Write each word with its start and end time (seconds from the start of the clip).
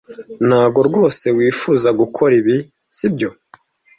Ntago 0.47 0.79
rwose 0.89 1.25
wifuza 1.37 1.89
gukora 1.99 2.33
ibi, 2.41 2.57
sibyo? 2.95 3.29